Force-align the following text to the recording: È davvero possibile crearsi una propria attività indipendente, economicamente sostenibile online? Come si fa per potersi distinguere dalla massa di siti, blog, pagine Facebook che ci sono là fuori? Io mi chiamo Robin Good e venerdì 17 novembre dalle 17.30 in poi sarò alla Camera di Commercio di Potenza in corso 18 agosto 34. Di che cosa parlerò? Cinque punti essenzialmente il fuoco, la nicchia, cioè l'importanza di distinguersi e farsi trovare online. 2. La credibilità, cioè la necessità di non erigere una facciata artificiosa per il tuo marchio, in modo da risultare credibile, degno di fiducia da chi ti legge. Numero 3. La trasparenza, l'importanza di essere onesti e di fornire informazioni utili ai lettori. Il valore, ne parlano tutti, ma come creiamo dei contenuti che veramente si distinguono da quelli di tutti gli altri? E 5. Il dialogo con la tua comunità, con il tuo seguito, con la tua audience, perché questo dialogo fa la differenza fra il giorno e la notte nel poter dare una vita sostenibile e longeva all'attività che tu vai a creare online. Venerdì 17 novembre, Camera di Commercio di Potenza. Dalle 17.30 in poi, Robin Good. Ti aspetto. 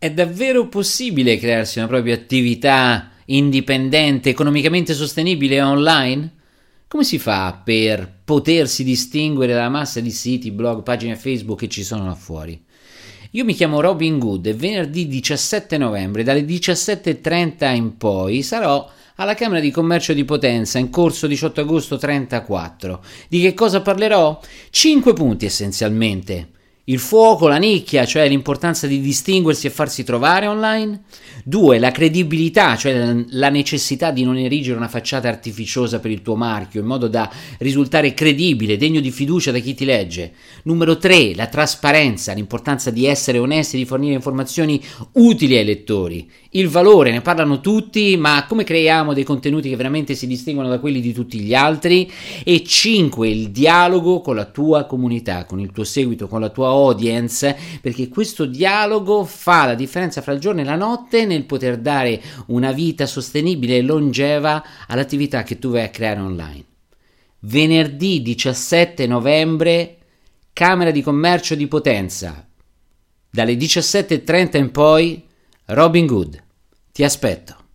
È 0.00 0.12
davvero 0.12 0.68
possibile 0.68 1.38
crearsi 1.38 1.78
una 1.78 1.88
propria 1.88 2.14
attività 2.14 3.10
indipendente, 3.24 4.30
economicamente 4.30 4.94
sostenibile 4.94 5.60
online? 5.60 6.34
Come 6.86 7.02
si 7.02 7.18
fa 7.18 7.60
per 7.64 8.08
potersi 8.24 8.84
distinguere 8.84 9.54
dalla 9.54 9.68
massa 9.68 9.98
di 9.98 10.12
siti, 10.12 10.52
blog, 10.52 10.84
pagine 10.84 11.16
Facebook 11.16 11.58
che 11.58 11.68
ci 11.68 11.82
sono 11.82 12.06
là 12.06 12.14
fuori? 12.14 12.62
Io 13.32 13.44
mi 13.44 13.54
chiamo 13.54 13.80
Robin 13.80 14.20
Good 14.20 14.46
e 14.46 14.54
venerdì 14.54 15.08
17 15.08 15.76
novembre 15.78 16.22
dalle 16.22 16.44
17.30 16.44 17.74
in 17.74 17.96
poi 17.96 18.44
sarò 18.44 18.88
alla 19.16 19.34
Camera 19.34 19.58
di 19.58 19.72
Commercio 19.72 20.12
di 20.12 20.24
Potenza 20.24 20.78
in 20.78 20.90
corso 20.90 21.26
18 21.26 21.60
agosto 21.60 21.96
34. 21.96 23.04
Di 23.26 23.40
che 23.40 23.52
cosa 23.52 23.80
parlerò? 23.80 24.38
Cinque 24.70 25.12
punti 25.12 25.44
essenzialmente 25.44 26.50
il 26.88 26.98
fuoco, 26.98 27.48
la 27.48 27.58
nicchia, 27.58 28.06
cioè 28.06 28.28
l'importanza 28.28 28.86
di 28.86 29.00
distinguersi 29.00 29.66
e 29.66 29.70
farsi 29.70 30.04
trovare 30.04 30.46
online. 30.46 31.02
2. 31.44 31.78
La 31.78 31.90
credibilità, 31.90 32.76
cioè 32.76 33.14
la 33.30 33.48
necessità 33.50 34.10
di 34.10 34.24
non 34.24 34.36
erigere 34.36 34.76
una 34.76 34.88
facciata 34.88 35.28
artificiosa 35.28 36.00
per 36.00 36.10
il 36.10 36.22
tuo 36.22 36.34
marchio, 36.34 36.80
in 36.80 36.86
modo 36.86 37.06
da 37.08 37.30
risultare 37.58 38.14
credibile, 38.14 38.76
degno 38.76 39.00
di 39.00 39.10
fiducia 39.10 39.50
da 39.50 39.58
chi 39.58 39.74
ti 39.74 39.84
legge. 39.84 40.32
Numero 40.64 40.96
3. 40.96 41.34
La 41.34 41.46
trasparenza, 41.46 42.32
l'importanza 42.32 42.90
di 42.90 43.06
essere 43.06 43.38
onesti 43.38 43.76
e 43.76 43.80
di 43.80 43.84
fornire 43.84 44.14
informazioni 44.14 44.82
utili 45.12 45.56
ai 45.56 45.64
lettori. 45.64 46.30
Il 46.50 46.68
valore, 46.68 47.10
ne 47.10 47.20
parlano 47.20 47.60
tutti, 47.60 48.16
ma 48.16 48.46
come 48.48 48.64
creiamo 48.64 49.12
dei 49.12 49.24
contenuti 49.24 49.68
che 49.68 49.76
veramente 49.76 50.14
si 50.14 50.26
distinguono 50.26 50.70
da 50.70 50.80
quelli 50.80 51.00
di 51.00 51.12
tutti 51.12 51.38
gli 51.40 51.54
altri? 51.54 52.10
E 52.42 52.64
5. 52.64 53.28
Il 53.28 53.50
dialogo 53.50 54.22
con 54.22 54.36
la 54.36 54.46
tua 54.46 54.84
comunità, 54.84 55.44
con 55.44 55.60
il 55.60 55.70
tuo 55.70 55.84
seguito, 55.84 56.26
con 56.28 56.40
la 56.40 56.48
tua 56.48 56.76
audience, 56.78 57.56
perché 57.80 58.08
questo 58.08 58.44
dialogo 58.44 59.24
fa 59.24 59.66
la 59.66 59.74
differenza 59.74 60.22
fra 60.22 60.32
il 60.32 60.40
giorno 60.40 60.60
e 60.60 60.64
la 60.64 60.76
notte 60.76 61.26
nel 61.26 61.44
poter 61.44 61.78
dare 61.78 62.20
una 62.46 62.72
vita 62.72 63.06
sostenibile 63.06 63.76
e 63.76 63.82
longeva 63.82 64.64
all'attività 64.86 65.42
che 65.42 65.58
tu 65.58 65.70
vai 65.70 65.84
a 65.84 65.90
creare 65.90 66.20
online. 66.20 66.64
Venerdì 67.40 68.22
17 68.22 69.06
novembre, 69.06 69.98
Camera 70.52 70.90
di 70.90 71.02
Commercio 71.02 71.54
di 71.54 71.68
Potenza. 71.68 72.46
Dalle 73.30 73.54
17.30 73.54 74.56
in 74.56 74.70
poi, 74.70 75.24
Robin 75.66 76.06
Good. 76.06 76.42
Ti 76.90 77.04
aspetto. 77.04 77.67